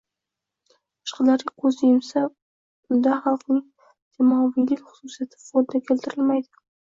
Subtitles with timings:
[1.09, 2.23] boshqalarga «ko‘z yumsa»,
[2.95, 6.53] unda xalqning jamoaviylik xususiyati foyda keltirmaydi.